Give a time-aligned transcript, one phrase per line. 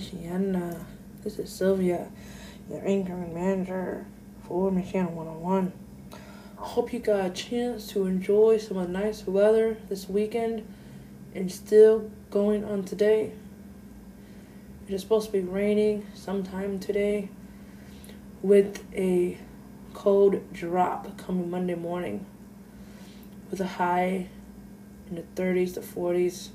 [0.00, 0.84] Source One uh,
[1.22, 2.08] This is Sylvia,
[2.70, 4.06] your anchor and manager
[4.46, 5.72] for Michiana 101.
[6.12, 6.16] I
[6.56, 10.66] hope you got a chance to enjoy some of the nice weather this weekend
[11.34, 13.32] and still going on today.
[14.88, 17.28] It is supposed to be raining sometime today
[18.40, 19.36] with a
[19.92, 22.24] cold drop coming Monday morning
[23.50, 24.28] with a high
[25.10, 26.50] in the 30s to 40s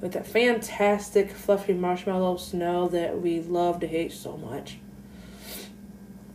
[0.00, 4.78] with that fantastic fluffy marshmallow snow that we love to hate so much.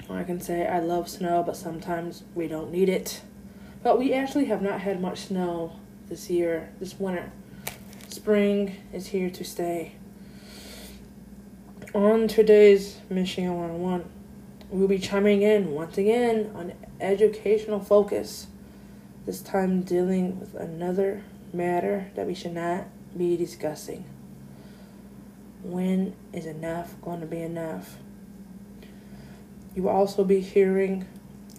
[0.10, 3.22] I can say I love snow, but sometimes we don't need it.
[3.82, 5.74] But we actually have not had much snow
[6.10, 7.32] this year, this winter.
[8.10, 9.94] Spring is here to stay.
[11.96, 14.06] On today's Michiana 101,
[14.70, 18.48] we'll be chiming in once again on educational focus.
[19.26, 21.24] This time dealing with another
[21.54, 22.88] matter that we should not
[23.18, 24.06] be discussing.
[25.64, 27.98] When is enough going to be enough?
[29.76, 31.08] You will also be hearing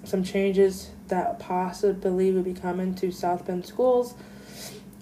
[0.04, 4.14] some changes that possibly will be coming to South Bend schools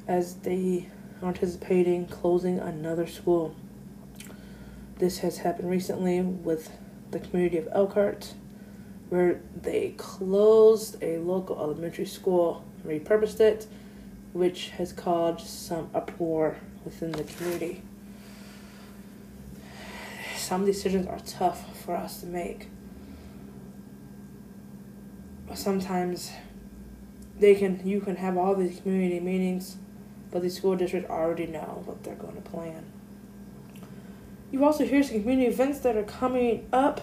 [0.07, 0.89] as they
[1.21, 3.55] are anticipating closing another school.
[4.99, 6.71] This has happened recently with
[7.11, 8.35] the community of Elkhart,
[9.09, 13.67] where they closed a local elementary school, repurposed it,
[14.33, 17.83] which has caused some uproar within the community.
[20.37, 22.69] Some decisions are tough for us to make.
[25.55, 26.33] Sometimes
[27.39, 29.77] they can you can have all these community meetings,
[30.31, 32.85] but the school district already know what they're going to plan.
[34.51, 37.01] You also hear some community events that are coming up,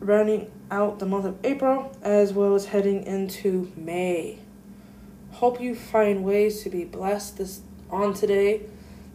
[0.00, 4.38] running out the month of April, as well as heading into May.
[5.32, 8.62] Hope you find ways to be blessed this on today,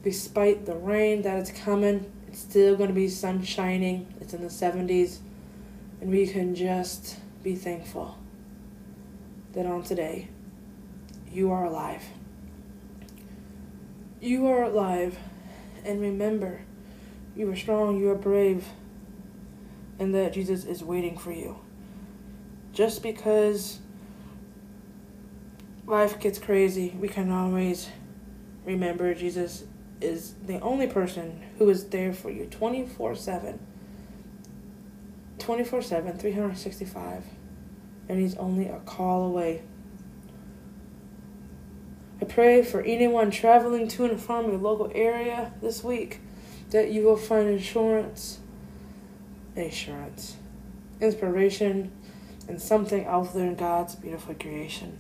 [0.04, 2.12] despite the rain that is coming.
[2.28, 4.14] It's still going to be sun shining.
[4.20, 5.20] It's in the 70s,
[6.02, 8.18] and we can just be thankful
[9.54, 10.28] that on today
[11.32, 12.04] you are alive.
[14.20, 15.18] You are alive,
[15.86, 16.62] and remember,
[17.36, 18.66] you are strong, you are brave,
[20.00, 21.60] and that Jesus is waiting for you.
[22.74, 23.80] Just because
[25.88, 27.90] life gets crazy, we can always
[28.66, 29.64] remember Jesus
[30.00, 33.60] is the only person who is there for you 24 7.
[35.40, 37.24] 24 7, 365.
[38.10, 39.64] And he's only a call away.
[42.22, 46.20] I pray for anyone traveling to and from your local area this week
[46.72, 48.40] that you will find insurance,
[49.56, 50.36] assurance,
[51.00, 51.92] inspiration,
[52.48, 54.98] and something out there in God's beautiful creation.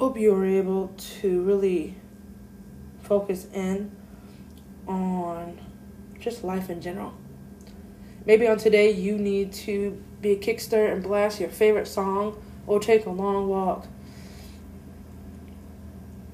[0.00, 1.94] Hope you are able to really
[3.02, 3.94] focus in
[4.88, 5.60] on
[6.18, 7.12] just life in general.
[8.24, 12.80] Maybe on today you need to be a kickstart and blast your favorite song or
[12.80, 13.88] take a long walk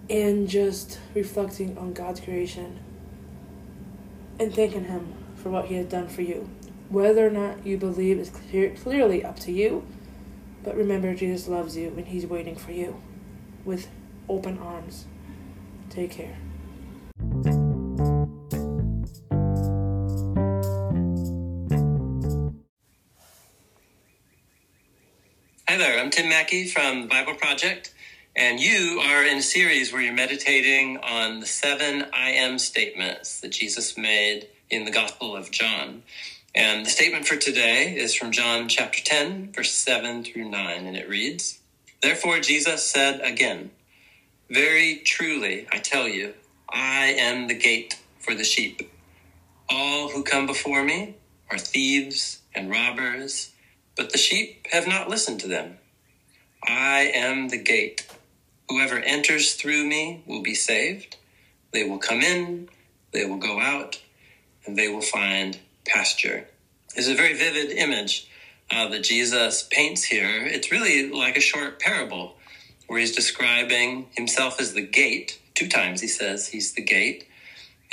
[0.08, 2.78] and just reflecting on God's creation
[4.38, 6.48] and thanking Him for what He has done for you.
[6.88, 9.84] Whether or not you believe is clear, clearly up to you,
[10.62, 13.02] but remember, Jesus loves you and He's waiting for you
[13.66, 13.88] with
[14.28, 15.06] open arms.
[15.90, 16.38] Take care.
[25.68, 27.92] Hi there, I'm Tim Mackie from the Bible Project,
[28.36, 33.40] and you are in a series where you're meditating on the seven I am statements
[33.40, 36.04] that Jesus made in the Gospel of John.
[36.54, 40.96] And the statement for today is from John chapter 10, verse 7 through 9, and
[40.96, 41.58] it reads
[42.06, 43.72] Therefore Jesus said again,
[44.48, 46.34] Very truly, I tell you,
[46.70, 48.88] I am the gate for the sheep.
[49.68, 51.16] All who come before me
[51.50, 53.50] are thieves and robbers,
[53.96, 55.78] but the sheep have not listened to them.
[56.64, 58.06] I am the gate.
[58.68, 61.16] Whoever enters through me will be saved.
[61.72, 62.68] They will come in,
[63.10, 64.00] they will go out,
[64.64, 66.46] and they will find pasture.
[66.94, 68.28] This is a very vivid image
[68.70, 70.44] uh, that Jesus paints here.
[70.46, 72.36] It's really like a short parable
[72.86, 75.40] where he's describing himself as the gate.
[75.54, 77.26] Two times he says he's the gate.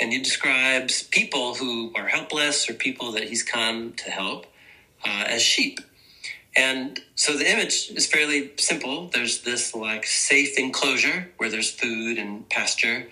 [0.00, 4.46] And he describes people who are helpless or people that he's come to help
[5.04, 5.80] uh, as sheep.
[6.56, 9.08] And so the image is fairly simple.
[9.08, 13.08] There's this like safe enclosure where there's food and pasture.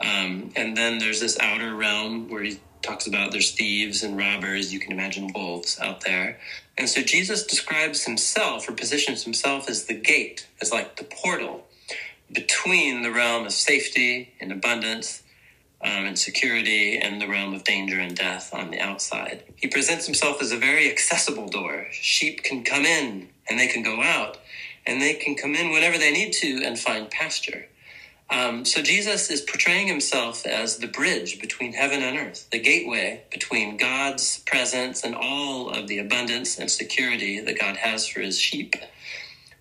[0.00, 4.72] Um, and then there's this outer realm where he talks about there's thieves and robbers.
[4.72, 6.38] You can imagine wolves out there.
[6.78, 11.64] And so Jesus describes himself or positions himself as the gate, as like the portal
[12.32, 15.22] between the realm of safety and abundance
[15.82, 19.44] um, and security and the realm of danger and death on the outside.
[19.56, 21.86] He presents himself as a very accessible door.
[21.92, 24.38] Sheep can come in and they can go out,
[24.86, 27.66] and they can come in whenever they need to and find pasture.
[28.28, 33.22] Um, so Jesus is portraying himself as the bridge between heaven and earth, the gateway
[33.30, 38.38] between God's presence and all of the abundance and security that God has for his
[38.38, 38.74] sheep,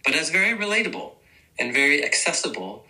[0.04, 1.14] but as very relatable
[1.60, 2.86] and very accessible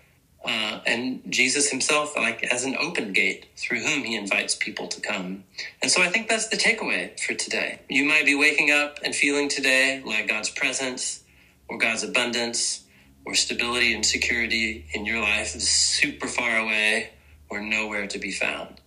[0.46, 5.01] uh, and Jesus himself, like as an open gate through whom he invites people to
[5.01, 5.44] come.
[5.82, 7.79] And so I think that's the takeaway for today.
[7.89, 11.24] You might be waking up and feeling today like God's presence
[11.67, 12.85] or God's abundance
[13.25, 17.10] or stability and security in your life is super far away
[17.50, 18.82] or nowhere to be found.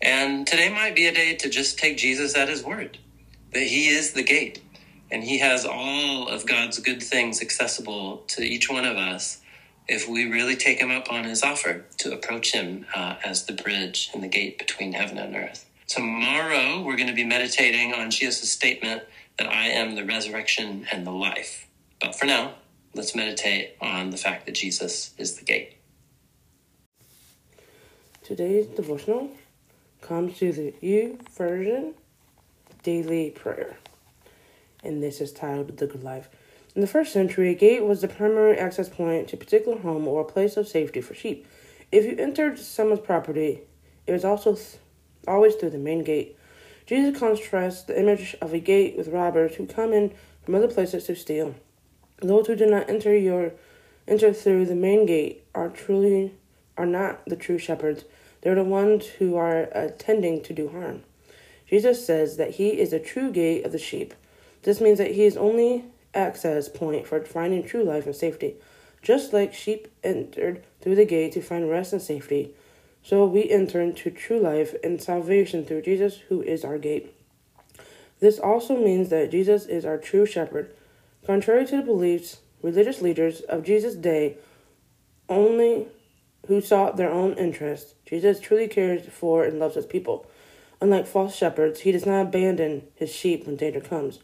[0.00, 2.98] And today might be a day to just take Jesus at his word
[3.52, 4.62] that he is the gate
[5.10, 9.40] and he has all of God's good things accessible to each one of us
[9.88, 13.54] if we really take him up on his offer to approach him uh, as the
[13.54, 15.64] bridge and the gate between heaven and earth.
[15.86, 19.02] Tomorrow, we're going to be meditating on Jesus' statement
[19.38, 21.66] that I am the resurrection and the life.
[22.00, 22.54] But for now,
[22.98, 25.76] let's meditate on the fact that Jesus is the gate.
[28.24, 29.30] Today's devotional
[30.00, 31.94] comes to the U version
[32.82, 33.76] daily prayer.
[34.82, 36.28] And this is titled The Good Life.
[36.74, 40.08] In the first century, a gate was the primary access point to a particular home
[40.08, 41.46] or a place of safety for sheep.
[41.92, 43.60] If you entered someone's property,
[44.08, 44.78] it was also th-
[45.28, 46.36] always through the main gate.
[46.84, 50.12] Jesus contrasts the image of a gate with robbers who come in
[50.42, 51.54] from other places to steal.
[52.20, 53.52] Those who do not enter your
[54.06, 56.34] enter through the main gate are truly
[56.76, 58.04] are not the true shepherds.
[58.40, 61.02] They're the ones who are attending to do harm.
[61.68, 64.14] Jesus says that he is the true gate of the sheep.
[64.62, 65.84] This means that he is only
[66.14, 68.54] access point for finding true life and safety.
[69.02, 72.54] Just like sheep entered through the gate to find rest and safety,
[73.02, 77.14] so we enter into true life and salvation through Jesus, who is our gate.
[78.20, 80.74] This also means that Jesus is our true shepherd.
[81.28, 84.38] Contrary to the beliefs religious leaders of Jesus' day
[85.28, 85.86] only
[86.46, 90.24] who sought their own interests, Jesus truly cares for and loves his people.
[90.80, 94.20] Unlike false shepherds, he does not abandon his sheep when danger comes.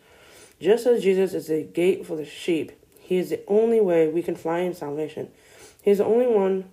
[0.59, 4.23] Just as Jesus is the gate for the sheep, he is the only way we
[4.23, 5.29] can find salvation.
[5.83, 6.65] He is the only one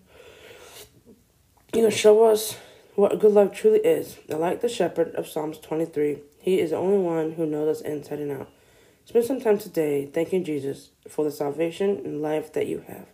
[1.74, 2.58] who can show us
[2.96, 4.18] what good life truly is.
[4.30, 7.82] And like the shepherd of Psalms 23, he is the only one who knows us
[7.82, 8.50] inside and out.
[9.12, 13.08] Spend some time today thanking Jesus for the salvation and life that you have.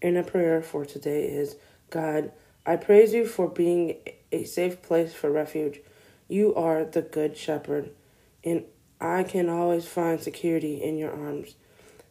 [0.00, 1.56] And a prayer for today is
[1.90, 2.32] God,
[2.64, 3.96] I praise you for being
[4.32, 5.80] a safe place for refuge.
[6.28, 7.90] You are the good shepherd,
[8.42, 8.64] and
[8.98, 11.56] I can always find security in your arms.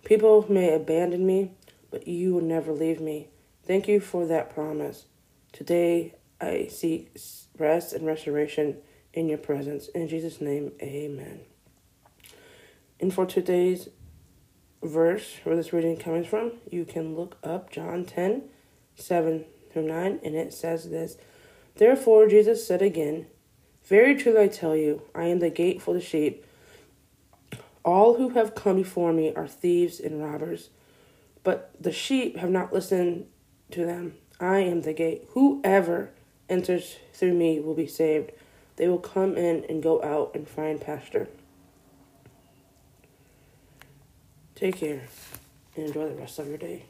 [0.06, 1.54] People may abandon me,
[1.90, 3.30] but you will never leave me.
[3.66, 5.06] Thank you for that promise.
[5.54, 7.18] Today I seek
[7.58, 8.78] rest and restoration
[9.12, 9.88] in your presence.
[9.88, 11.40] In Jesus' name, amen.
[13.00, 13.90] And for today's
[14.84, 18.44] verse where this reading comes from, you can look up John 10
[18.96, 21.18] 7 through 9, and it says this
[21.76, 23.28] Therefore Jesus said again,
[23.86, 26.46] Very truly I tell you, I am the gate for the sheep.
[27.86, 30.70] All who have come before me are thieves and robbers,
[31.44, 33.28] but the sheep have not listened
[33.72, 34.16] to them.
[34.40, 35.28] I am the gate.
[35.30, 36.12] Whoever
[36.50, 38.32] enters through me will be saved.
[38.76, 41.28] They will come in and go out and find pasture.
[44.60, 45.08] Take care
[45.78, 46.84] and enjoy the rest of your day.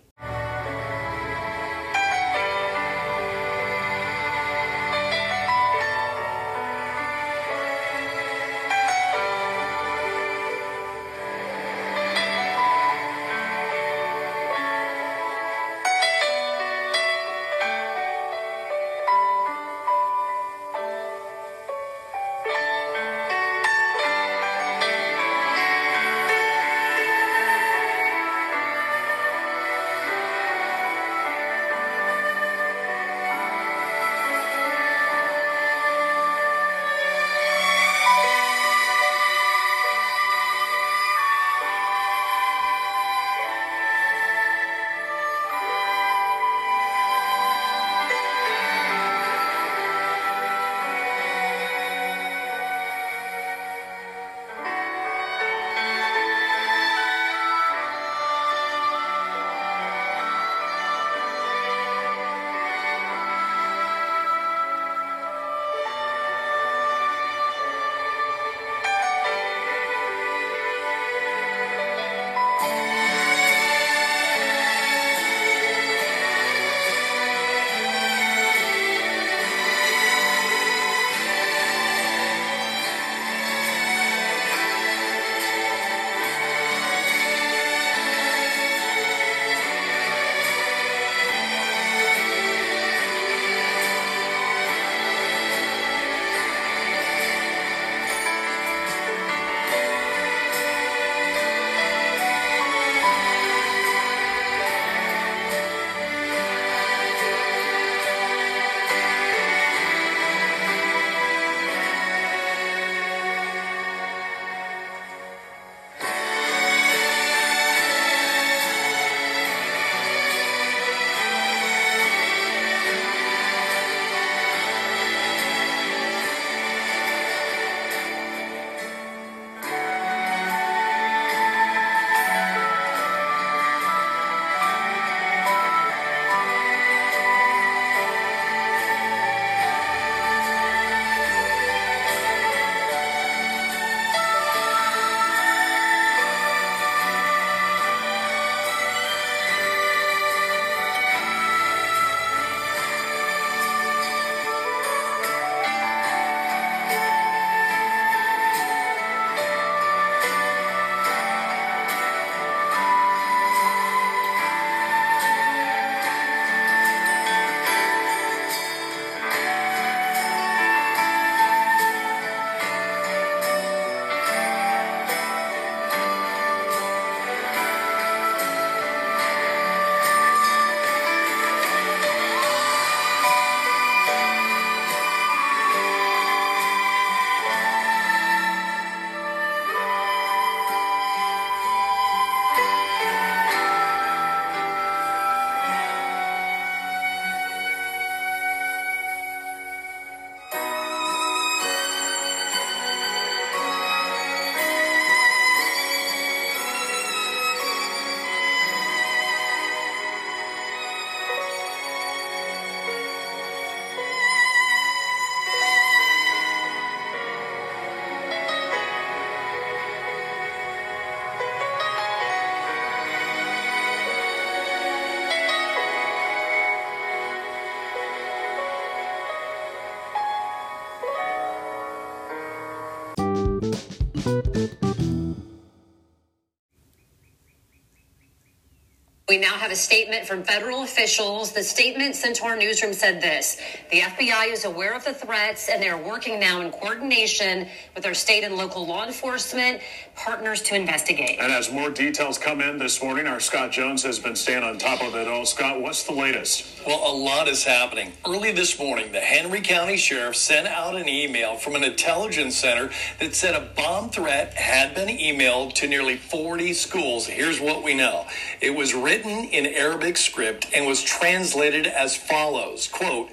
[239.29, 241.51] We now have a statement from federal officials.
[241.51, 245.69] The statement sent to our newsroom said this The FBI is aware of the threats
[245.69, 249.81] and they're working now in coordination with our state and local law enforcement
[250.15, 251.37] partners to investigate.
[251.39, 254.79] And as more details come in this morning, our Scott Jones has been staying on
[254.79, 255.45] top of it all.
[255.45, 256.65] Scott, what's the latest?
[256.85, 258.13] Well, a lot is happening.
[258.25, 262.89] Early this morning, the Henry County Sheriff sent out an email from an intelligence center
[263.19, 267.27] that said a bomb threat had been emailed to nearly 40 schools.
[267.27, 268.25] Here's what we know
[268.59, 268.93] it was
[269.25, 273.29] written in Arabic script and was translated as follows quote,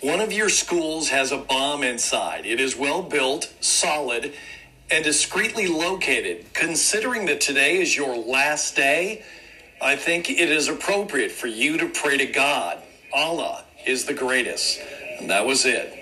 [0.00, 2.46] one of your schools has a bomb inside.
[2.46, 4.32] It is well built, solid,
[4.90, 6.46] and discreetly located.
[6.54, 9.22] Considering that today is your last day,
[9.82, 12.78] I think it is appropriate for you to pray to God.
[13.12, 14.80] Allah is the greatest.
[15.18, 15.92] And that was it.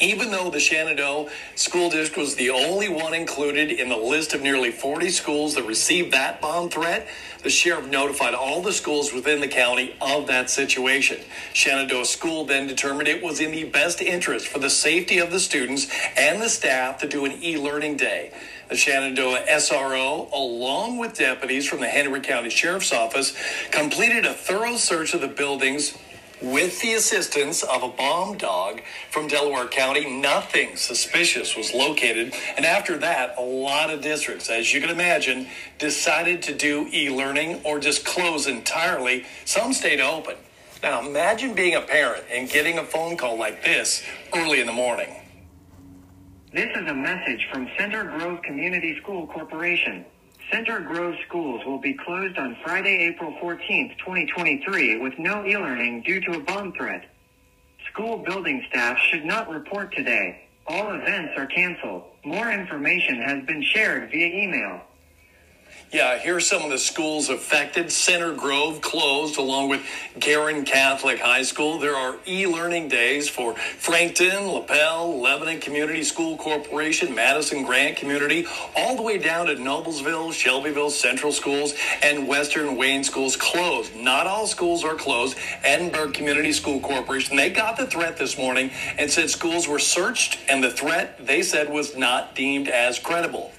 [0.00, 4.40] Even though the Shenandoah School District was the only one included in the list of
[4.40, 7.06] nearly 40 schools that received that bomb threat,
[7.42, 11.18] the sheriff notified all the schools within the county of that situation.
[11.52, 15.40] Shenandoah School then determined it was in the best interest for the safety of the
[15.40, 18.32] students and the staff to do an e learning day.
[18.68, 23.36] The Shenandoah SRO, along with deputies from the Henry County Sheriff's Office,
[23.70, 25.98] completed a thorough search of the buildings
[26.42, 32.34] with the assistance of a bomb dog from Delaware County, nothing suspicious was located.
[32.56, 35.46] And after that, a lot of districts, as you can imagine,
[35.78, 39.24] decided to do e learning or just close entirely.
[39.44, 40.36] Some stayed open.
[40.82, 44.02] Now, imagine being a parent and getting a phone call like this
[44.34, 45.14] early in the morning.
[46.52, 50.04] This is a message from Center Grove Community School Corporation.
[50.52, 56.20] Center Grove schools will be closed on Friday, April 14th, 2023 with no e-learning due
[56.20, 57.06] to a bomb threat.
[57.90, 60.46] School building staff should not report today.
[60.66, 62.04] All events are canceled.
[62.22, 64.82] More information has been shared via email.
[65.92, 67.92] Yeah, here's some of the schools affected.
[67.92, 69.82] Center Grove closed along with
[70.18, 71.78] Guerin Catholic High School.
[71.78, 78.96] There are e-learning days for Frankton, Lapel, Lebanon Community School Corporation, Madison Grant Community, all
[78.96, 83.94] the way down to Noblesville, Shelbyville Central Schools, and Western Wayne Schools closed.
[83.94, 85.36] Not all schools are closed.
[85.62, 90.38] Edinburgh Community School Corporation, they got the threat this morning and said schools were searched
[90.48, 93.52] and the threat they said was not deemed as credible.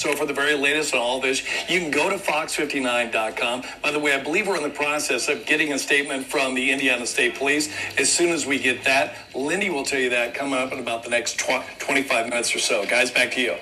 [0.00, 3.64] So for the very latest on all this, you can go to fox59.com.
[3.82, 6.70] By the way, I believe we're in the process of getting a statement from the
[6.70, 7.70] Indiana State Police.
[7.98, 11.02] As soon as we get that, Lindy will tell you that coming up in about
[11.02, 12.86] the next tw- 25 minutes or so.
[12.86, 13.56] Guys, back to you.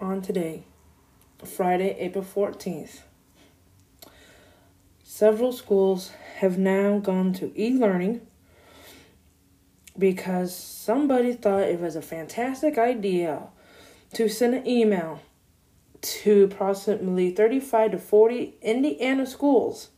[0.00, 0.62] on today,
[1.44, 3.00] Friday, April 14th.
[5.02, 8.20] Several schools have now gone to e learning
[9.98, 13.48] because somebody thought it was a fantastic idea
[14.14, 15.20] to send an email
[16.00, 19.90] to approximately 35 to 40 Indiana schools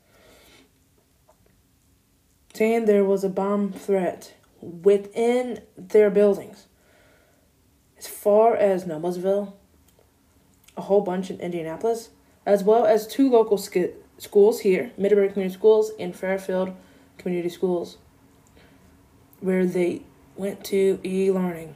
[2.55, 6.67] saying there was a bomb threat within their buildings.
[7.99, 9.55] As far as Noblesville,
[10.77, 12.11] a whole bunch in Indianapolis,
[12.45, 16.75] as well as two local sk- schools here, Middlebury Community Schools and Fairfield
[17.19, 17.99] Community Schools,
[19.43, 20.03] where they
[20.37, 21.75] went to e learning.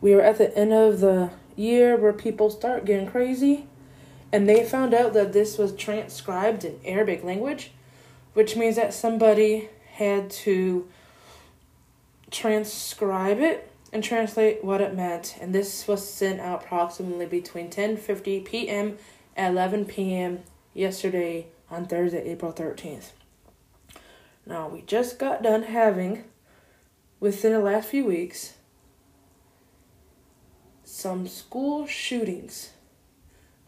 [0.00, 3.66] We are at the end of the year where people start getting crazy,
[4.32, 7.70] and they found out that this was transcribed in Arabic language,
[8.34, 10.88] which means that somebody had to
[12.30, 15.36] transcribe it and translate what it meant.
[15.40, 18.98] And this was sent out approximately between 10:50 p.m.
[19.36, 20.40] and 11 p.m.
[20.74, 23.12] yesterday on Thursday, April 13th.
[24.44, 26.24] Now, we just got done having
[27.22, 28.54] within the last few weeks
[30.82, 32.70] some school shootings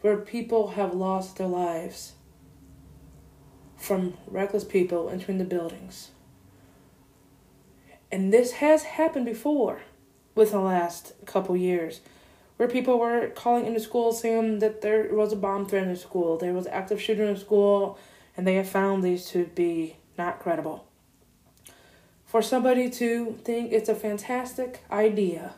[0.01, 2.11] where people have lost their lives
[3.77, 6.11] from reckless people entering the buildings.
[8.11, 9.83] And this has happened before
[10.35, 12.01] within the last couple years
[12.57, 15.95] where people were calling into school saying that there was a bomb threat in the
[15.95, 17.97] school, there was active shooter in the school,
[18.35, 20.85] and they have found these to be not credible.
[22.25, 25.53] For somebody to think it's a fantastic idea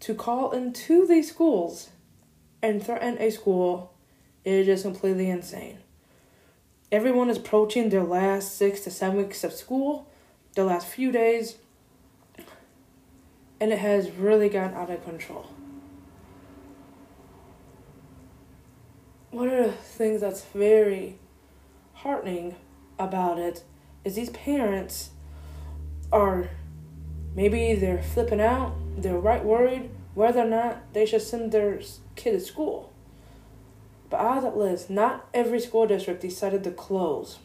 [0.00, 1.90] to call into these schools
[2.62, 3.92] and threaten a school
[4.44, 5.78] is just completely insane.
[6.92, 10.08] Everyone is approaching their last six to seven weeks of school,
[10.54, 11.56] the last few days,
[13.60, 15.46] and it has really gotten out of control.
[19.30, 21.18] One of the things that's very
[21.94, 22.56] heartening
[22.98, 23.62] about it
[24.04, 25.10] is these parents
[26.12, 26.50] are
[27.34, 31.80] Maybe they're flipping out, they're right worried whether or not they should send their
[32.16, 32.92] kid to school.
[34.08, 37.38] But of that list, not every school district decided to close.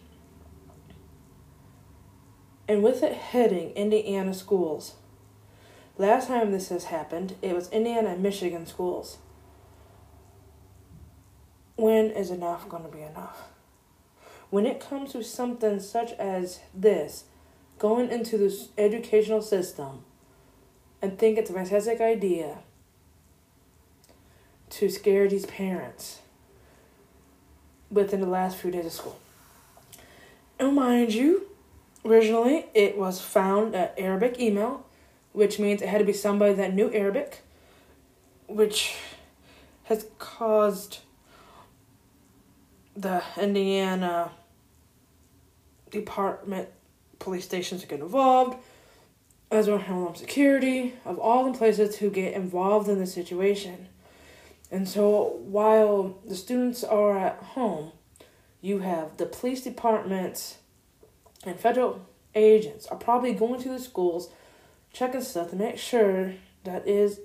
[2.68, 4.96] And with it hitting Indiana schools,
[6.00, 9.20] last time this has happened, it was Indiana and Michigan schools.
[11.76, 13.44] When is enough going to be enough?
[14.50, 17.26] When it comes to something such as this,
[17.78, 20.04] going into this educational system
[21.02, 22.60] and think it's a fantastic idea
[24.70, 26.20] to scare these parents
[27.92, 29.20] within the last few days of school.
[30.60, 31.48] And mind you,
[32.04, 34.86] originally it was found at Arabic email,
[35.34, 37.42] which means it had to be somebody that knew Arabic,
[38.48, 38.96] which
[39.84, 41.00] has caused
[42.96, 44.32] the Indiana
[45.92, 46.70] Department
[47.20, 48.58] police stations to get involved,
[49.52, 53.88] as well as Homeland Security, of all the places to get involved in the situation.
[54.72, 57.92] And so while the students are at home,
[58.62, 60.58] you have the police departments
[61.46, 64.30] and federal agents are probably going to the schools,
[64.92, 67.20] checking stuff to make sure that is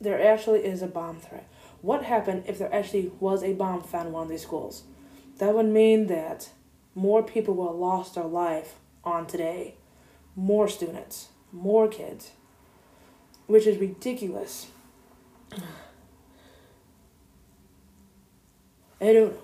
[0.00, 1.48] there actually is a bomb threat.
[1.82, 4.84] What happened if there actually was a bomb found in one of these schools?
[5.38, 6.50] That would mean that
[6.98, 9.76] more people will have lost their life on today.
[10.34, 12.32] More students, more kids,
[13.46, 14.66] which is ridiculous.
[19.00, 19.38] I don't know.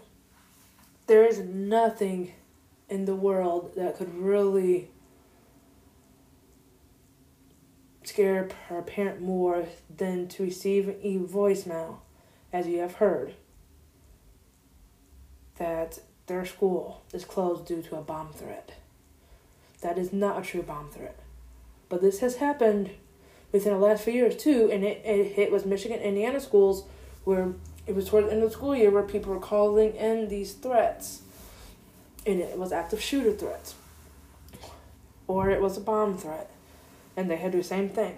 [1.07, 2.33] There is nothing
[2.89, 4.91] in the world that could really
[8.03, 11.99] scare a parent more than to receive a voicemail,
[12.53, 13.35] as you have heard,
[15.57, 18.73] that their school is closed due to a bomb threat.
[19.81, 21.19] That is not a true bomb threat.
[21.89, 22.91] But this has happened
[23.53, 26.85] within the last few years too, and it, it hit was Michigan, Indiana schools
[27.25, 27.53] where
[27.87, 30.55] it was toward the end of the school year where people were calling in these
[30.55, 31.23] threats.
[32.27, 33.75] And it was active shooter threats.
[35.27, 36.51] Or it was a bomb threat.
[37.17, 38.17] And they had to do the same thing.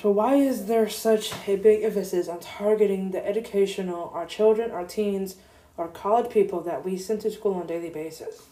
[0.00, 4.84] So why is there such a big emphasis on targeting the educational, our children, our
[4.84, 5.36] teens,
[5.76, 8.46] our college people that we send to school on a daily basis?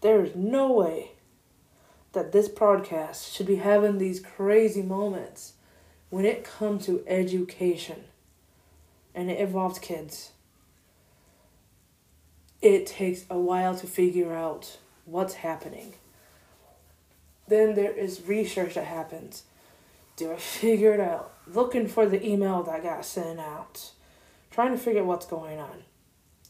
[0.00, 1.12] There is no way
[2.12, 5.54] that this broadcast should be having these crazy moments
[6.10, 8.04] when it comes to education
[9.14, 10.32] and it involves kids.
[12.62, 15.94] It takes a while to figure out what's happening.
[17.46, 19.44] Then there is research that happens.
[20.16, 21.32] Do I figure it out?
[21.46, 23.92] Looking for the email that got sent out.
[24.58, 25.84] Trying to figure out what's going on.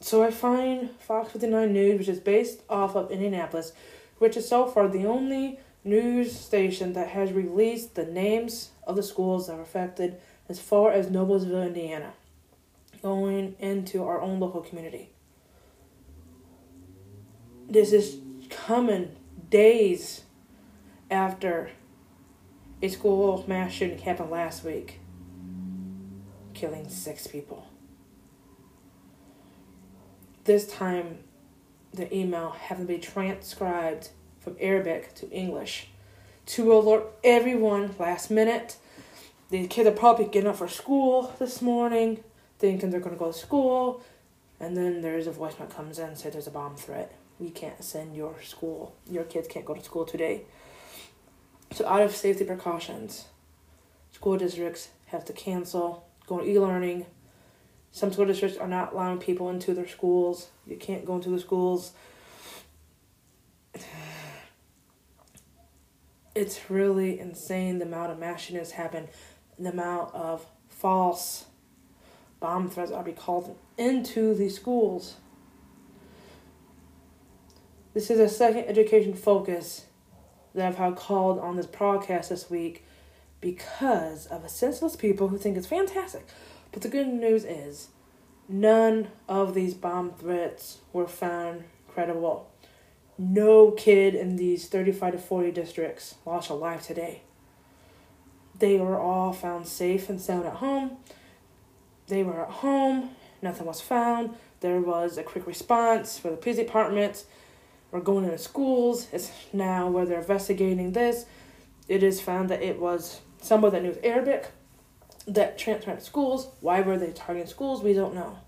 [0.01, 3.75] So I find Fox 59 News, which is based off of Indianapolis,
[4.17, 9.03] which is so far the only news station that has released the names of the
[9.03, 10.19] schools that are affected
[10.49, 12.15] as far as Noblesville, Indiana,
[13.03, 15.11] going into our own local community.
[17.69, 19.17] This is coming
[19.51, 20.23] days
[21.11, 21.73] after
[22.81, 24.99] a school mass shooting happened last week,
[26.55, 27.68] killing six people.
[30.49, 31.19] This time,
[31.93, 34.09] the email having to be transcribed
[34.41, 35.89] from Arabic to English
[36.47, 38.79] to alert everyone last minute.
[39.51, 42.25] The kids are probably getting up for school this morning,
[42.59, 44.03] thinking they're going to go to school,
[44.59, 47.13] and then there's a voicemail comes in and says there's a bomb threat.
[47.39, 50.45] We can't send your school, your kids can't go to school today.
[51.73, 53.27] So, out of safety precautions,
[54.13, 57.05] school districts have to cancel, go to e learning.
[57.91, 60.49] Some school districts are not allowing people into their schools.
[60.67, 61.93] You can't go into the schools.
[66.35, 69.09] It's really insane the amount of mass shootings happen,
[69.59, 71.47] the amount of false
[72.39, 75.17] bomb threats are being called into these schools.
[77.95, 79.87] This is a second education focus
[80.55, 82.85] that I've had called on this podcast this week
[83.41, 86.27] because of a senseless people who think it's fantastic.
[86.73, 87.89] But the good news is,
[88.49, 92.51] none of these bomb threats were found credible.
[93.17, 97.23] No kid in these 35 to 40 districts lost a life today.
[98.59, 100.99] They were all found safe and sound at home.
[102.07, 103.11] They were at home,
[103.43, 104.35] nothing was found.
[104.61, 107.25] There was a quick response for the police department.
[107.91, 109.09] We're going into schools.
[109.13, 111.27] It's now where they're investigating this.
[111.89, 114.51] It is found that it was someone that knew Arabic
[115.29, 116.49] that transferred schools.
[116.61, 117.83] Why were they targeting schools?
[117.83, 118.39] We don't know.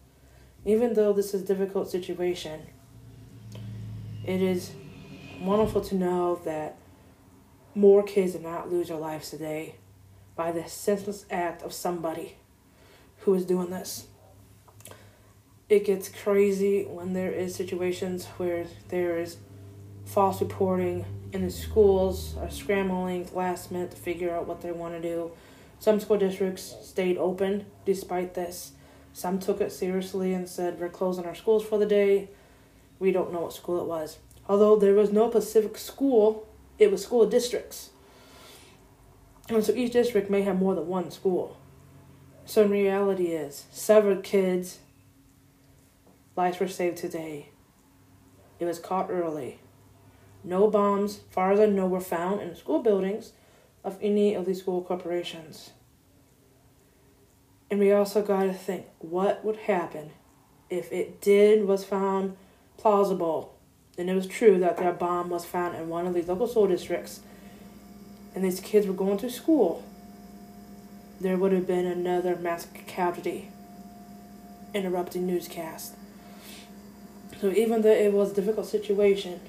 [0.64, 2.62] Even though this is a difficult situation,
[4.25, 4.73] it is
[5.40, 6.77] wonderful to know that
[7.75, 9.77] more kids did not lose their lives today
[10.37, 12.37] by the senseless act of somebody
[13.21, 14.07] who is doing this.
[15.69, 19.37] It gets crazy when there is situations where there is
[20.05, 24.95] false reporting and the schools are scrambling last minute to figure out what they want
[24.95, 25.31] to do.
[25.81, 28.73] Some school districts stayed open despite this.
[29.14, 32.29] Some took it seriously and said, We're closing our schools for the day.
[32.99, 34.19] We don't know what school it was.
[34.47, 36.47] Although there was no Pacific school,
[36.79, 37.90] it was school districts.
[39.49, 41.57] And so each district may have more than one school.
[42.45, 44.81] So in reality is several kids
[46.37, 47.49] lives were saved today.
[48.59, 49.61] It was caught early.
[50.45, 53.33] No bombs, far as I know, were found in school buildings
[53.85, 55.71] of any of these school corporations.
[57.71, 60.11] And we also got to think what would happen
[60.69, 62.37] if it did was found
[62.77, 63.57] plausible
[63.99, 66.66] and it was true that their bomb was found in one of these local school
[66.66, 67.21] districts
[68.35, 69.85] and these kids were going to school,
[71.21, 73.51] there would have been another mass casualty
[74.73, 75.95] interrupting newscast.
[77.40, 79.40] So even though it was a difficult situation,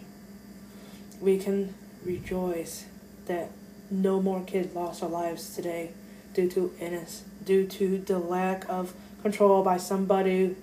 [1.19, 2.85] we can rejoice
[3.27, 3.51] that
[3.91, 5.91] no more kids lost their lives today
[6.33, 10.55] due to innocence, due to the lack of control by somebody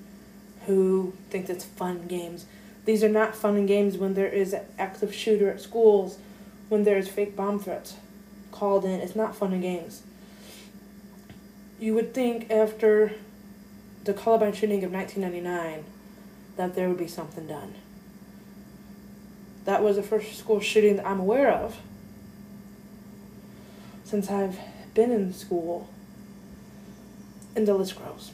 [0.66, 2.46] who thinks it's fun games.
[2.86, 6.18] These are not fun games when there is an active shooter at schools,
[6.70, 7.96] when there's fake bomb threats
[8.50, 9.00] called in.
[9.00, 10.02] It's not fun and games.
[11.78, 13.12] You would think after
[14.04, 15.84] the Columbine shooting of 1999
[16.56, 17.74] that there would be something done.
[19.64, 21.78] That was the first school shooting that I'm aware of
[24.08, 24.58] since I've
[24.94, 25.86] been in school.
[27.54, 28.30] And the list grows.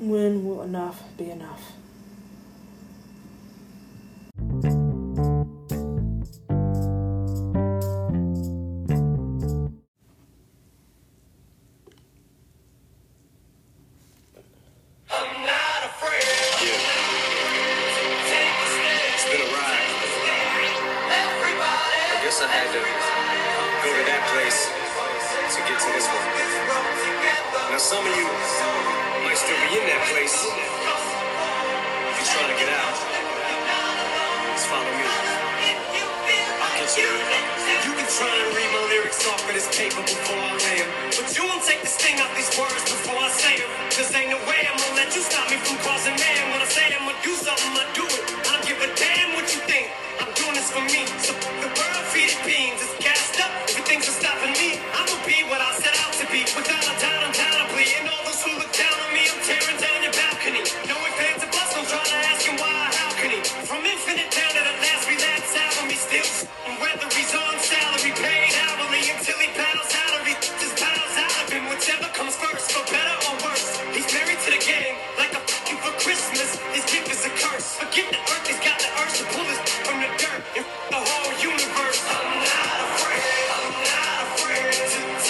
[0.00, 1.72] When will enough be enough?
[81.60, 82.04] Universe.
[82.08, 85.27] I'm not afraid, I'm not afraid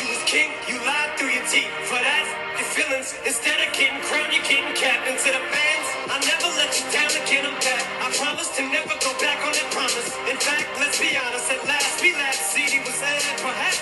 [0.00, 1.70] you was king, you lied through your teeth.
[1.88, 2.24] For that,
[2.58, 5.86] your feelings, instead of getting crowned, you're getting captain to the fans.
[6.12, 7.84] I never let you down again, I'm back.
[8.04, 10.08] I promise to never go back on that promise.
[10.28, 13.36] In fact, let's be honest, at last we last CD was edited.
[13.40, 13.75] Perhaps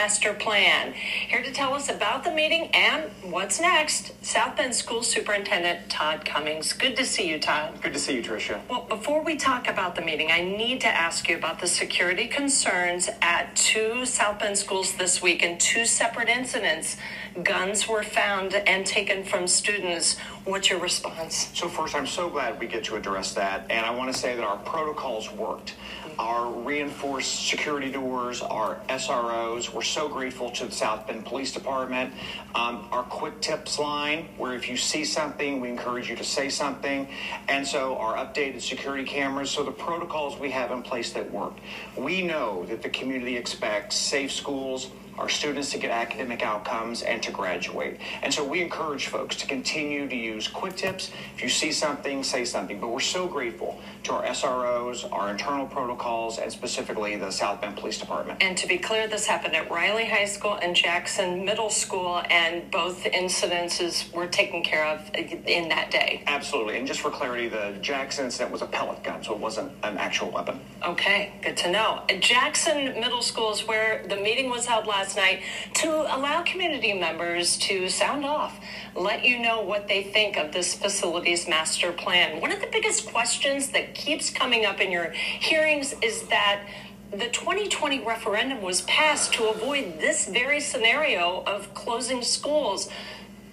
[0.00, 0.94] master plan.
[0.94, 6.24] Here to tell us about the meeting and what's next, South Bend School Superintendent Todd
[6.24, 6.72] Cummings.
[6.72, 7.82] Good to see you, Todd.
[7.82, 8.62] Good to see you, Tricia.
[8.66, 12.28] Well, before we talk about the meeting, I need to ask you about the security
[12.28, 16.96] concerns at two South Bend schools this week in two separate incidents.
[17.42, 20.18] Guns were found and taken from students.
[20.46, 21.50] What's your response?
[21.52, 24.34] So first, I'm so glad we get to address that, and I want to say
[24.34, 25.74] that our protocols worked.
[26.20, 32.12] Our reinforced security doors, our SROs, we're so grateful to the South Bend Police Department.
[32.54, 36.50] Um, our quick tips line, where if you see something, we encourage you to say
[36.50, 37.08] something.
[37.48, 41.54] And so our updated security cameras, so the protocols we have in place that work.
[41.96, 47.22] We know that the community expects safe schools, our students to get academic outcomes and
[47.22, 47.98] to graduate.
[48.22, 51.10] And so we encourage folks to continue to use quick tips.
[51.34, 52.80] If you see something, say something.
[52.80, 57.76] But we're so grateful to our SROs, our internal protocols, and specifically the South Bend
[57.76, 58.42] Police Department.
[58.42, 62.70] And to be clear, this happened at Riley High School and Jackson Middle School, and
[62.70, 66.22] both incidences were taken care of in that day.
[66.26, 66.78] Absolutely.
[66.78, 69.98] And just for clarity, the Jackson incident was a pellet gun, so it wasn't an
[69.98, 70.60] actual weapon.
[70.84, 72.02] Okay, good to know.
[72.20, 75.42] Jackson Middle School is where the meeting was held last night
[75.74, 78.60] to allow community members to sound off,
[78.94, 82.40] let you know what they think of this facility's master plan.
[82.40, 86.62] One of the biggest questions that keeps coming up in your hearings is that
[87.10, 92.88] the 2020 referendum was passed to avoid this very scenario of closing schools.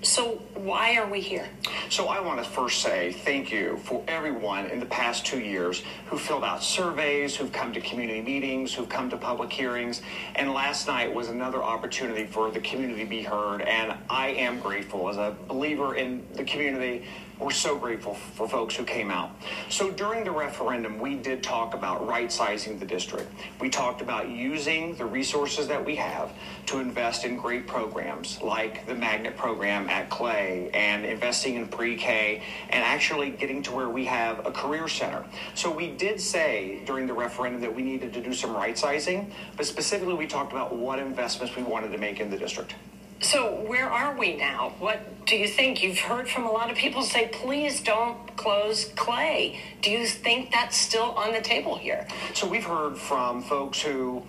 [0.04, 1.50] So, why are we here?
[1.90, 5.82] So I want to first say thank you for everyone in the past two years
[6.06, 10.04] who filled out surveys, who've come to community meetings, who've come to public hearings.
[10.36, 13.62] And last night was another opportunity for the community to be heard.
[13.62, 17.06] And I am grateful as a believer in the community.
[17.40, 19.30] We're so grateful for folks who came out.
[19.70, 23.32] So during the referendum, we did talk about right sizing the district.
[23.62, 26.32] We talked about using the resources that we have
[26.66, 31.96] to invest in great programs like the magnet program at Clay and investing in pre
[31.96, 35.24] K and actually getting to where we have a career center.
[35.54, 39.32] So we did say during the referendum that we needed to do some right sizing,
[39.56, 42.74] but specifically we talked about what investments we wanted to make in the district.
[43.20, 44.74] So, where are we now?
[44.78, 45.82] What do you think?
[45.82, 49.60] You've heard from a lot of people say, please don't close Clay.
[49.82, 52.08] Do you think that's still on the table here?
[52.36, 54.24] So we've heard from folks who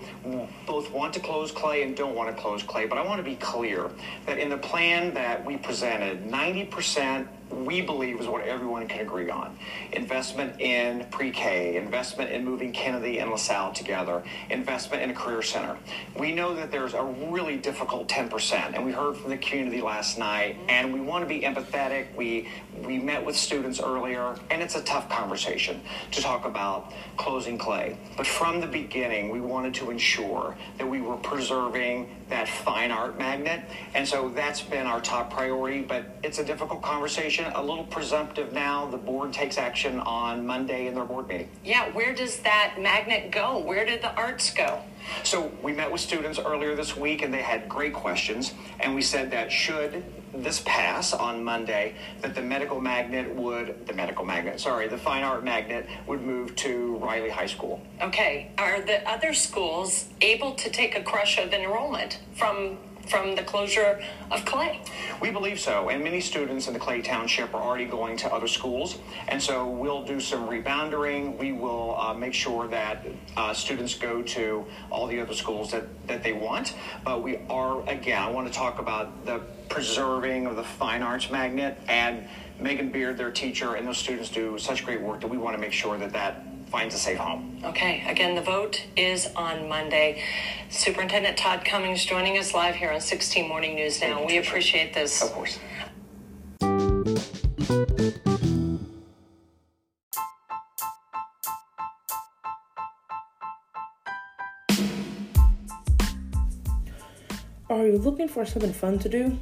[0.67, 3.23] both want to close Clay and don't want to close Clay, but I want to
[3.23, 3.91] be clear
[4.25, 9.31] that in the plan that we presented, 90% we believe is what everyone can agree
[9.31, 9.57] on.
[9.93, 15.77] Investment in pre-K, investment in moving Kennedy and LaSalle together, investment in a career center.
[16.19, 20.19] We know that there's a really difficult 10%, and we heard from the community last
[20.19, 22.15] night, and we want to be empathetic.
[22.17, 22.49] We
[22.85, 25.81] we met with students earlier, and it's a tough conversation
[26.13, 27.99] to talk about closing Clay.
[28.17, 33.19] But from the beginning, we wanted to ensure that we were preserving that fine art
[33.19, 33.63] magnet,
[33.95, 35.83] and so that's been our top priority.
[35.83, 38.87] But it's a difficult conversation, a little presumptive now.
[38.87, 41.51] The board takes action on Monday in their board meeting.
[41.65, 43.59] Yeah, where does that magnet go?
[43.59, 44.83] Where did the arts go?
[45.23, 48.55] So we met with students earlier this week, and they had great questions.
[48.81, 53.93] And we said that should this pass on Monday, that the medical magnet would, the
[53.93, 57.81] medical magnet, sorry, the fine art magnet would move to Riley High School.
[58.03, 62.79] Okay, are the other schools able to take a crush of enrollment from
[63.09, 64.81] from the closure of Clay?
[65.21, 68.49] We believe so, and many students in the Clay Township are already going to other
[68.49, 68.99] schools,
[69.29, 71.37] and so we'll do some reboundering.
[71.39, 73.07] We will uh, make sure that
[73.37, 77.89] uh, students go to all the other schools that, that they want, but we are,
[77.89, 82.29] again, I want to talk about the preserving of the fine arts magnet, and
[82.61, 85.61] Megan Beard, their teacher, and those students do such great work that we want to
[85.61, 87.61] make sure that that finds a safe home.
[87.65, 90.23] Okay, again, the vote is on Monday.
[90.71, 94.25] Superintendent Todd Cummings joining us live here on 16 Morning News Now.
[94.25, 95.23] We appreciate this.
[95.23, 95.59] Of course.
[107.71, 109.39] Are you looking for something fun to do?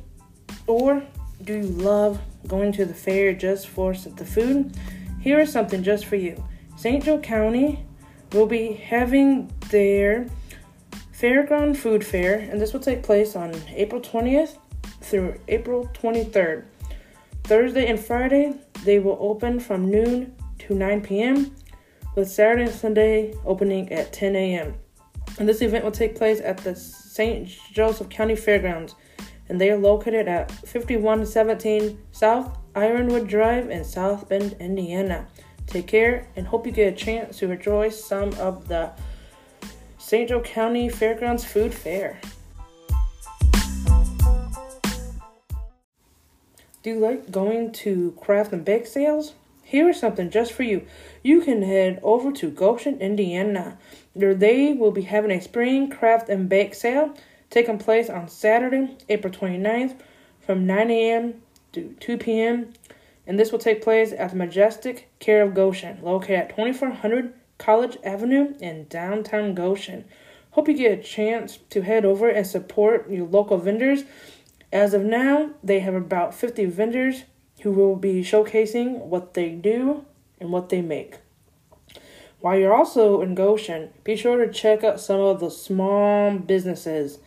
[0.67, 1.03] Or
[1.43, 4.77] do you love going to the fair just for the food?
[5.21, 6.43] Here is something just for you.
[6.77, 7.03] St.
[7.03, 7.85] Joe County
[8.33, 10.27] will be having their
[11.13, 14.59] Fairground Food Fair, and this will take place on April 20th
[15.01, 16.65] through April 23rd.
[17.45, 18.55] Thursday and Friday,
[18.85, 21.55] they will open from noon to 9 p.m.,
[22.15, 24.75] with Saturday and Sunday opening at 10 a.m.
[25.39, 27.49] And this event will take place at the St.
[27.73, 28.95] Joseph County Fairgrounds,
[29.49, 35.27] and they are located at 5117 South Ironwood Drive in South Bend, Indiana.
[35.67, 38.93] Take care and hope you get a chance to enjoy some of the
[39.99, 40.29] St.
[40.29, 42.21] Joe County Fairgrounds Food Fair.
[46.83, 49.35] Do you like going to craft and bake sales?
[49.65, 50.87] Here is something just for you.
[51.25, 53.77] You can head over to Goshen, Indiana,
[54.13, 57.17] where they will be having a spring craft and bake sale
[57.51, 59.97] taking place on Saturday, April 29th
[60.41, 61.43] from 9 a.m.
[61.73, 62.73] to 2 p.m.
[63.27, 67.97] And this will take place at the Majestic Care of Goshen, located at 2400 College
[68.05, 70.05] Avenue in downtown Goshen.
[70.53, 74.05] Hope you get a chance to head over and support your local vendors.
[74.73, 77.25] As of now, they have about 50 vendors
[77.63, 80.05] who will be showcasing what they do
[80.39, 81.17] and what they make.
[82.41, 87.19] While you're also in Goshen, be sure to check out some of the small businesses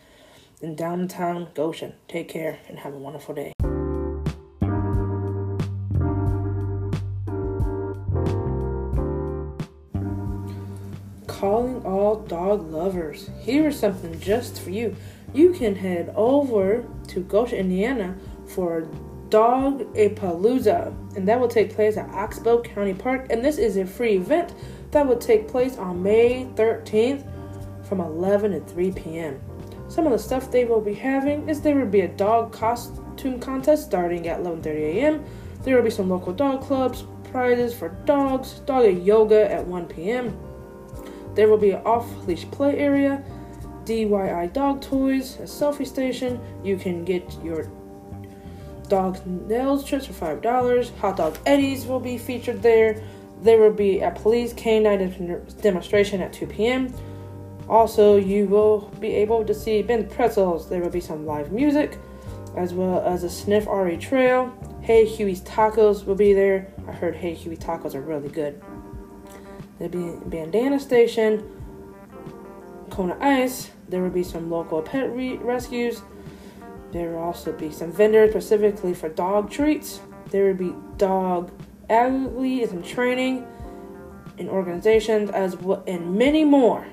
[0.62, 1.94] in downtown Goshen.
[2.08, 3.54] Take care and have a wonderful day.
[11.40, 13.30] Calling all dog lovers.
[13.40, 14.94] Here is something just for you.
[15.34, 18.86] You can head over to Goshen, Indiana for
[19.30, 23.28] Dog a Palooza, and that will take place at Oxbow County Park.
[23.30, 24.54] And this is a free event
[24.92, 27.26] that will take place on May 13th
[27.88, 29.40] from 11 to 3 p.m.
[29.88, 33.40] Some of the stuff they will be having is there will be a dog costume
[33.40, 35.24] contest starting at 11:30 a.m.
[35.64, 40.38] There will be some local dog clubs, prizes for dogs, dog yoga at 1 p.m.
[41.36, 43.24] There will be an off-leash play area,
[43.86, 46.40] DIY dog toys, a selfie station.
[46.64, 47.70] You can get your
[48.88, 50.92] dog's nails trips for five dollars.
[51.00, 53.02] Hot dog eddies will be featured there.
[53.42, 56.94] There will be a police canine demonstration at 2 p.m.
[57.70, 60.68] Also, you will be able to see Ben Pretzels.
[60.68, 61.98] There will be some live music,
[62.58, 64.52] as well as a Sniff RE Trail.
[64.82, 66.68] Hey Huey's Tacos will be there.
[66.88, 68.62] I heard Hey Huey Tacos are really good.
[69.80, 71.50] There'll be bandana station,
[72.90, 73.72] Kona Ice.
[73.88, 76.02] There would be some local pet re- rescues.
[76.92, 80.02] There would also be some vendors specifically for dog treats.
[80.32, 81.52] There would be dog
[81.90, 83.48] alleys and training
[84.38, 86.86] in organizations as well, and many more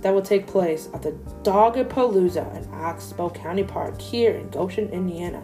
[0.00, 5.42] that will take place at the Dogapalooza in Oxbow County Park here in Goshen, Indiana.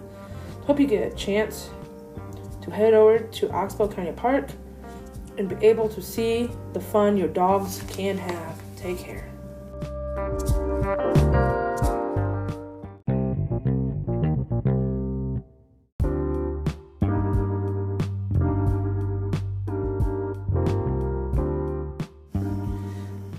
[0.63, 1.71] Hope you get a chance
[2.61, 4.51] to head over to Oxbow County Park
[5.39, 8.61] and be able to see the fun your dogs can have.
[8.77, 9.25] Take care.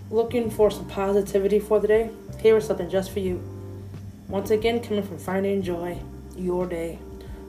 [0.09, 2.11] Looking for some positivity for the day?
[2.39, 3.41] Here is something just for you.
[4.27, 5.99] Once again, coming from Finding Joy,
[6.35, 6.99] your day.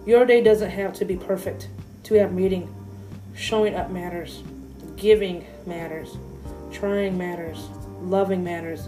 [0.06, 1.68] Your day doesn't have to be perfect
[2.04, 2.74] to have meeting.
[3.40, 4.42] Showing up matters.
[4.96, 6.18] Giving matters.
[6.70, 7.70] Trying matters.
[8.02, 8.86] Loving matters.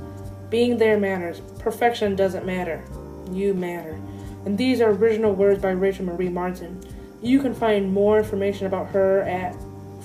[0.51, 1.41] Being there matters.
[1.59, 2.85] Perfection doesn't matter.
[3.31, 3.99] You matter.
[4.45, 6.79] And these are original words by Rachel Marie Martin.
[7.23, 9.57] You can find more information about her at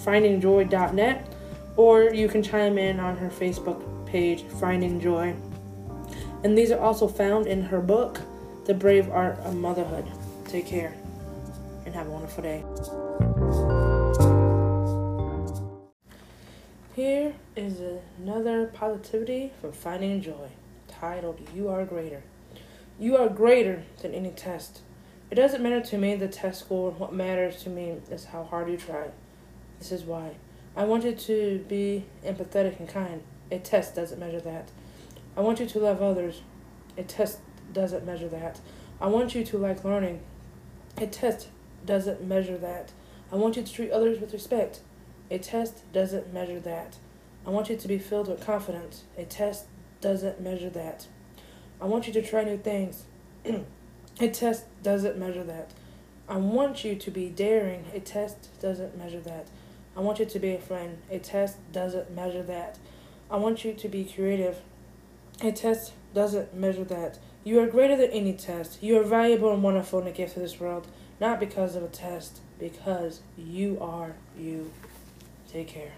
[0.05, 1.27] findingjoy.net
[1.75, 5.35] or you can chime in on her Facebook page, Finding Joy.
[6.45, 8.21] And these are also found in her book,
[8.65, 10.05] The Brave Art of Motherhood.
[10.45, 10.93] Take care
[11.85, 13.76] and have a wonderful day.
[17.57, 17.81] Is
[18.19, 20.49] another positivity from Finding Joy,
[20.87, 22.21] titled You Are Greater.
[22.99, 24.81] You are greater than any test.
[25.31, 26.91] It doesn't matter to me the test score.
[26.91, 29.09] What matters to me is how hard you try.
[29.79, 30.35] This is why.
[30.75, 33.23] I want you to be empathetic and kind.
[33.51, 34.69] A test doesn't measure that.
[35.35, 36.43] I want you to love others.
[36.95, 37.39] A test
[37.73, 38.61] doesn't measure that.
[39.01, 40.21] I want you to like learning.
[40.97, 41.47] A test
[41.83, 42.91] doesn't measure that.
[43.31, 44.81] I want you to treat others with respect.
[45.31, 46.97] A test doesn't measure that.
[47.47, 49.05] I want you to be filled with confidence.
[49.17, 49.67] A test
[50.01, 51.07] doesn't measure that.
[51.79, 53.05] I want you to try new things.
[54.19, 55.71] a test doesn't measure that.
[56.27, 57.85] I want you to be daring.
[57.93, 59.47] A test doesn't measure that.
[59.95, 60.97] I want you to be a friend.
[61.09, 62.77] A test doesn't measure that.
[63.31, 64.57] I want you to be creative.
[65.41, 67.17] A test doesn't measure that.
[67.45, 68.83] You are greater than any test.
[68.83, 70.87] You are valuable and wonderful and a gift to this world,
[71.21, 74.69] not because of a test, because you are you.
[75.47, 75.93] Take care.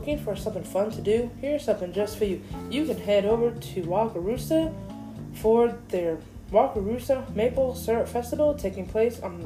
[0.00, 1.30] Looking for something fun to do?
[1.42, 2.40] Here's something just for you.
[2.70, 4.74] You can head over to Wakarusa
[5.34, 6.16] for their
[6.50, 9.42] Wakarusa Maple Syrup Festival taking place on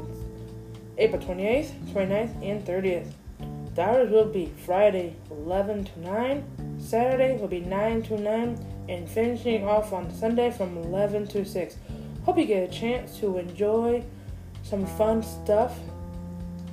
[0.97, 3.11] April 28th, 29th, and 30th.
[3.75, 9.11] The hours will be Friday 11 to 9, Saturday will be 9 to 9, and
[9.11, 11.77] finishing off on Sunday from 11 to 6.
[12.25, 14.05] Hope you get a chance to enjoy
[14.63, 15.77] some fun stuff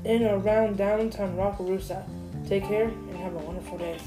[0.06, 2.20] in around downtown Wakarusa.
[2.48, 3.98] Take care and have a wonderful day.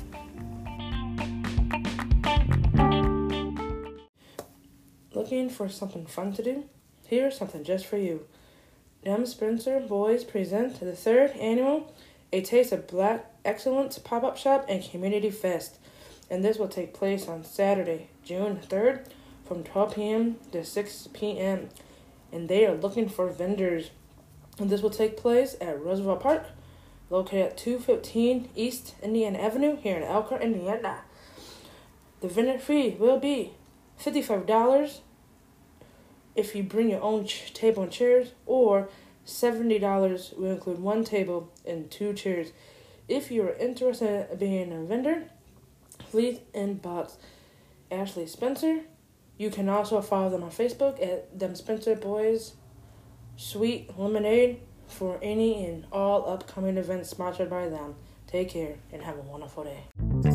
[5.14, 6.64] Looking for something fun to do?
[7.06, 8.26] Here's something just for you.
[9.04, 11.94] Dem Spencer Boys present the third annual
[12.32, 15.78] A Taste of Black Excellence pop up shop and community fest.
[16.30, 19.06] And this will take place on Saturday, June 3rd
[19.44, 20.36] from 12 p.m.
[20.52, 21.68] to 6 p.m.
[22.32, 23.90] And they are looking for vendors.
[24.58, 26.46] And this will take place at Roosevelt Park,
[27.10, 31.00] located at 215 East Indiana Avenue here in Elkhart, Indiana.
[32.20, 33.52] The vendor fee will be
[34.00, 35.00] $55
[36.34, 38.88] if you bring your own ch- table and chairs, or
[39.26, 42.52] $70 will include one table and two chairs.
[43.08, 45.24] If you are interested in being a vendor,
[45.98, 47.16] please inbox
[47.90, 48.80] Ashley Spencer.
[49.36, 52.54] You can also follow them on Facebook at Them Spencer Boys
[53.36, 57.94] Sweet Lemonade for any and all upcoming events sponsored by them.
[58.26, 60.33] Take care and have a wonderful day.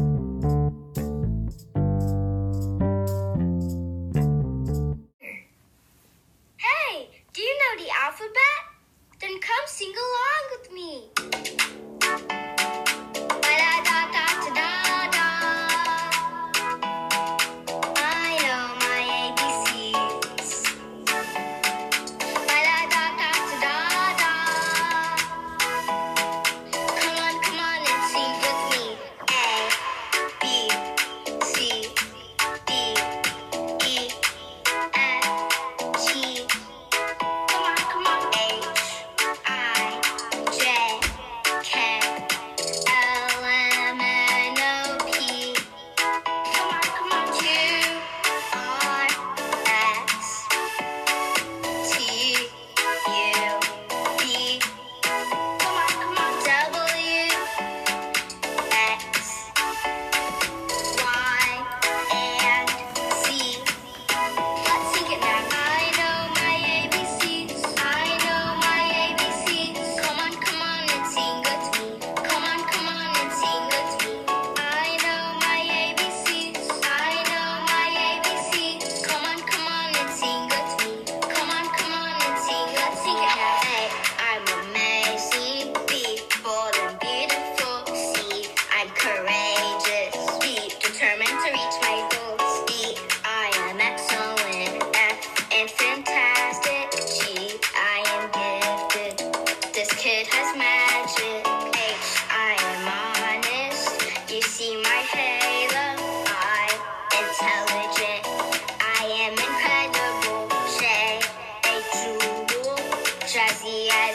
[113.30, 114.09] Jazzy as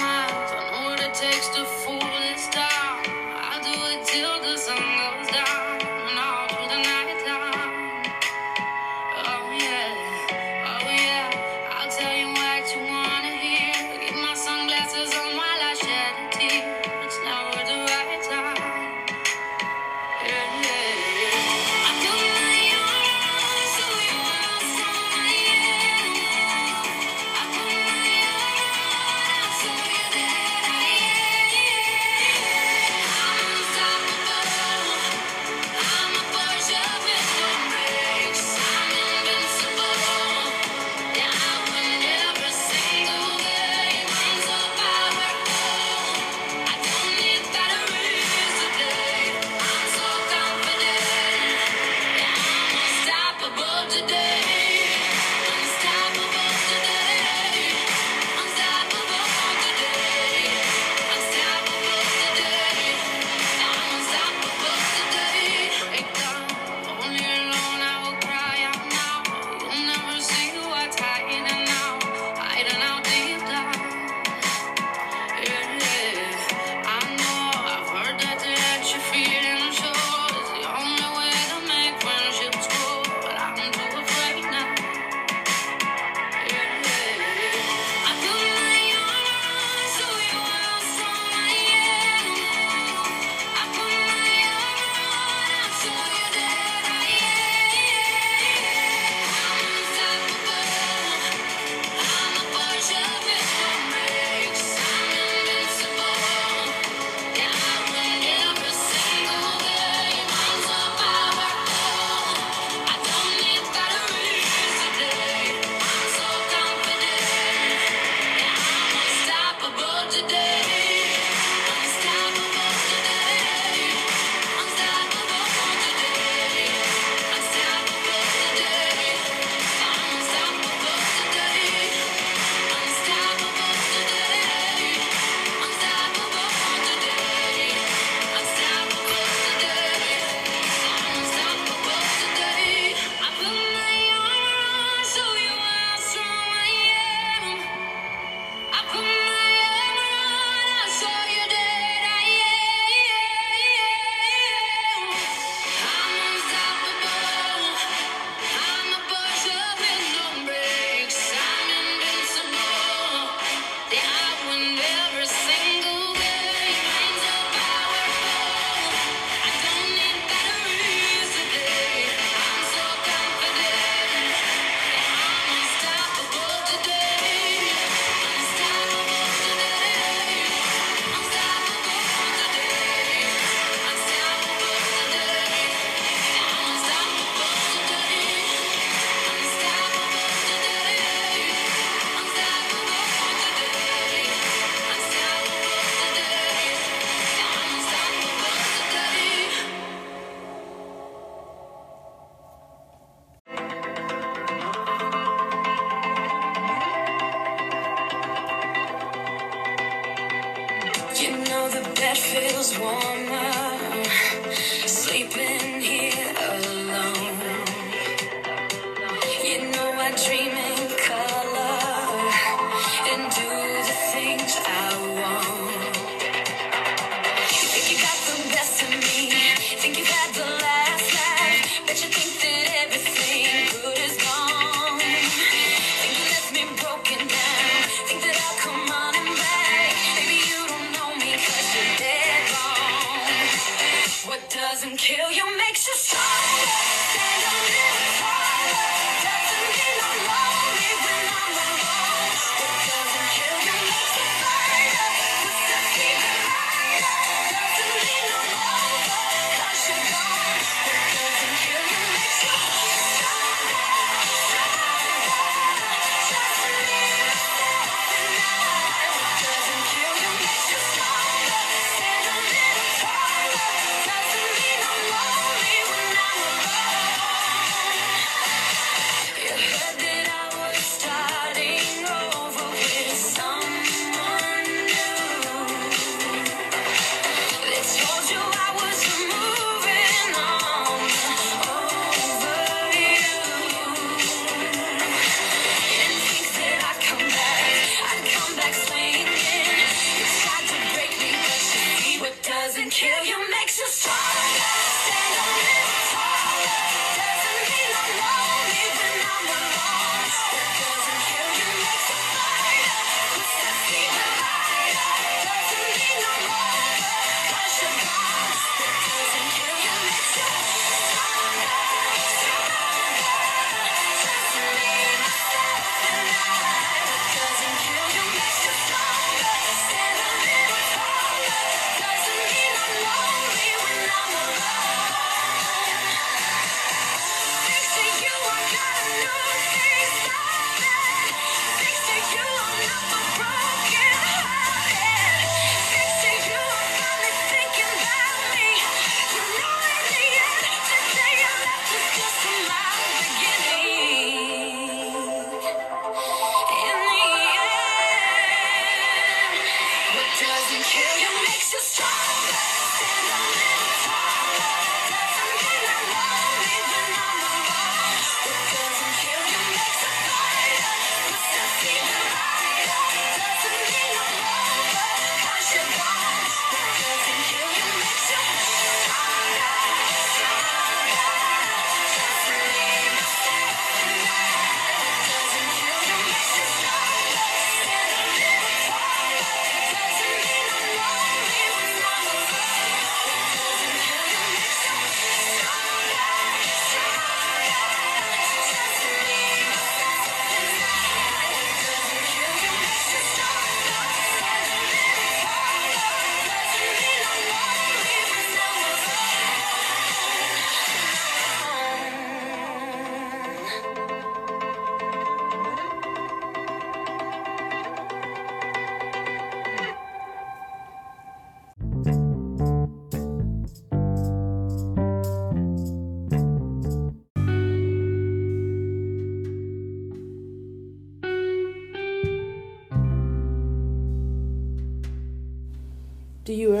[0.00, 2.07] I'll I know what it takes to fool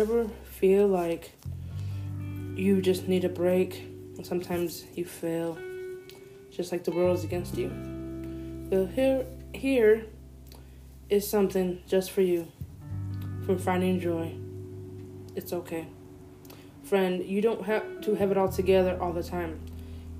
[0.08, 1.32] ever feel like
[2.56, 3.82] you just need a break
[4.16, 5.58] and sometimes you fail,
[6.50, 7.70] just like the world is against you,
[8.70, 10.06] well, here, here
[11.10, 12.50] is something just for you
[13.44, 14.34] from finding joy.
[15.36, 15.86] It's okay.
[16.84, 19.60] Friend, you don't have to have it all together all the time.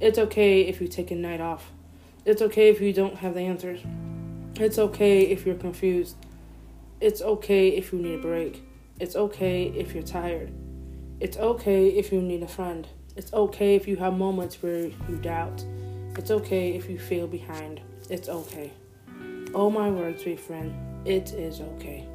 [0.01, 1.73] It's okay if you take a night off.
[2.27, 3.81] It's okay if you don't have the answers.
[4.57, 6.17] It's okay if you're confused.
[7.01, 8.68] It's okay if you need a break.
[9.01, 10.53] It's okay if you're tired.
[11.21, 12.87] It's okay if you need a friend.
[13.15, 15.65] It's okay if you have moments where you doubt.
[16.17, 17.81] It's okay if you feel behind.
[18.11, 18.73] It's okay.
[19.55, 20.75] Oh my word, sweet friend,
[21.07, 22.09] it is okay.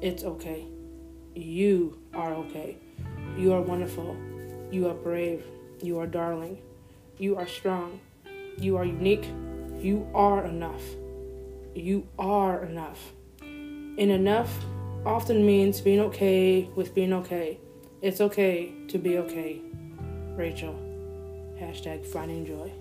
[0.00, 0.66] It's okay.
[1.34, 2.76] You are okay.
[3.36, 4.16] You are wonderful.
[4.70, 5.44] You are brave.
[5.82, 6.58] You are darling.
[7.18, 7.98] You are strong.
[8.58, 9.26] You are unique.
[9.80, 10.82] You are enough.
[11.74, 13.12] You are enough.
[13.40, 14.52] And enough
[15.06, 17.58] often means being okay with being okay.
[18.02, 19.62] It's okay to be okay.
[20.34, 20.74] Rachel.
[21.58, 22.72] Hashtag finding joy.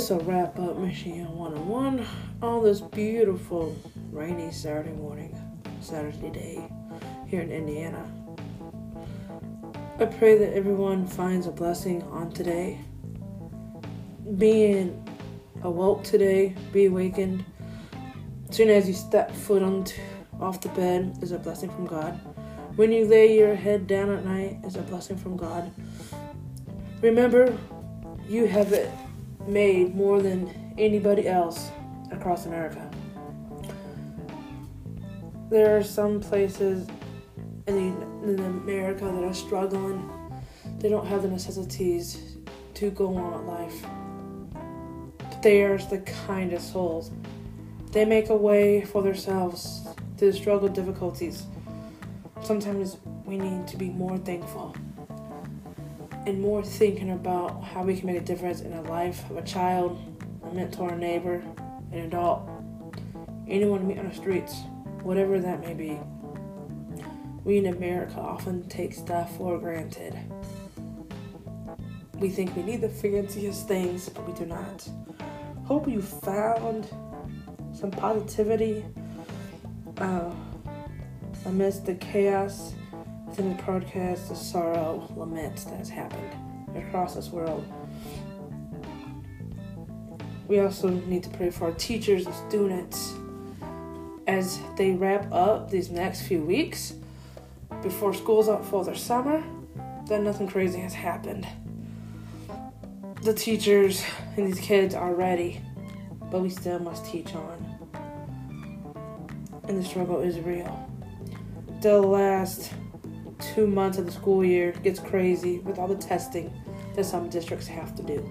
[0.00, 2.06] is a wrap up Michiana 101
[2.40, 3.76] on this beautiful
[4.10, 5.36] rainy Saturday morning,
[5.82, 6.70] Saturday day
[7.26, 8.10] here in Indiana.
[9.98, 12.78] I pray that everyone finds a blessing on today.
[14.38, 15.06] Being
[15.64, 17.44] awoke today, be awakened.
[18.48, 20.00] As soon as you step foot on t-
[20.40, 22.18] off the bed is a blessing from God.
[22.76, 25.70] When you lay your head down at night is a blessing from God.
[27.02, 27.54] Remember,
[28.26, 28.90] you have it
[29.52, 31.70] made more than anybody else
[32.10, 32.88] across America.
[35.50, 36.86] There are some places
[37.66, 40.08] in, the, in America that are struggling.
[40.78, 42.36] They don't have the necessities
[42.74, 43.86] to go on with life.
[45.18, 47.10] But they are the kindest souls.
[47.92, 49.86] They make a way for themselves
[50.18, 51.44] to struggle difficulties.
[52.42, 54.74] Sometimes we need to be more thankful
[56.26, 59.42] and more thinking about how we can make a difference in the life of a
[59.42, 59.98] child,
[60.44, 61.42] a mentor, a neighbor,
[61.92, 62.48] an adult,
[63.48, 64.60] anyone we meet on the streets,
[65.02, 65.98] whatever that may be.
[67.42, 70.16] We in America often take stuff for granted.
[72.16, 74.86] We think we need the fanciest things, but we do not.
[75.64, 76.86] Hope you found
[77.72, 78.84] some positivity
[79.96, 80.30] uh,
[81.46, 82.74] amidst the chaos
[83.30, 86.34] within the podcast, the sorrow, lament that has happened
[86.76, 87.64] across this world.
[90.48, 93.14] We also need to pray for our teachers and students
[94.26, 96.94] as they wrap up these next few weeks
[97.82, 99.44] before school's out for their summer.
[100.08, 101.46] That nothing crazy has happened.
[103.22, 104.02] The teachers
[104.36, 105.60] and these kids are ready,
[106.32, 107.90] but we still must teach on.
[109.68, 110.88] And the struggle is real.
[111.80, 112.72] The last
[113.40, 116.52] two months of the school year gets crazy with all the testing
[116.94, 118.28] that some districts have to do.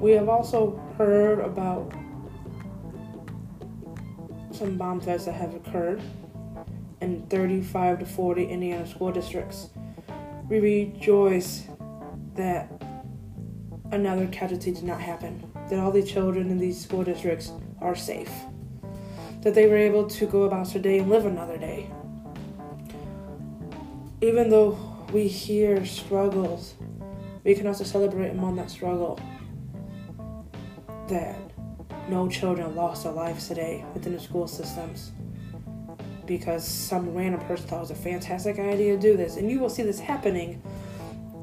[0.00, 1.92] We have also heard about
[4.52, 6.02] some bomb threats that have occurred
[7.00, 9.70] in 35 to 40 Indiana school districts.
[10.48, 11.66] We rejoice
[12.34, 12.70] that
[13.92, 18.32] another casualty did not happen, that all the children in these school districts are safe,
[19.42, 21.90] that they were able to go about their day and live another day.
[24.24, 24.70] Even though
[25.12, 26.76] we hear struggles,
[27.44, 29.20] we can also celebrate among that struggle
[31.08, 31.36] that
[32.08, 35.12] no children lost their lives today within the school systems
[36.24, 39.36] because some random person thought it was a fantastic idea to do this.
[39.36, 40.54] And you will see this happening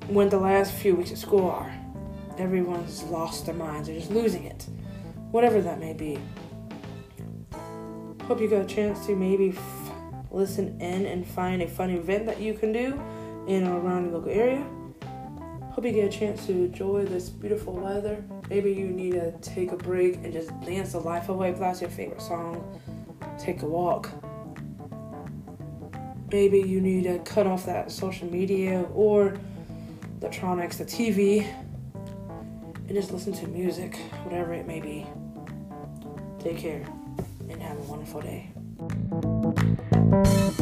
[0.08, 1.72] when the last few weeks of school are.
[2.40, 4.66] Everyone's lost their minds, they're just losing it.
[5.30, 6.18] Whatever that may be.
[8.24, 9.52] Hope you got a chance to maybe
[10.32, 12.99] listen in and find a fun event that you can do
[13.48, 14.66] in or around your local area.
[15.72, 18.24] Hope you get a chance to enjoy this beautiful weather.
[18.49, 21.90] Maybe you need to take a break and just dance the life away that's your
[21.90, 22.82] favorite song.
[23.40, 24.10] Take a walk.
[26.32, 29.38] Maybe you need to cut off that social media or
[30.22, 31.45] electronics, the TV,
[32.88, 35.08] and just listen to music, whatever it may be.
[36.40, 36.86] Take care
[37.49, 38.52] and have a wonderful day.
[40.12, 40.61] Thank you